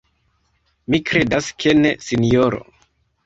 Mi 0.93 0.99
kredas 1.09 1.51
ke 1.63 1.75
ne, 1.83 1.93
sinjoro. 2.09 2.65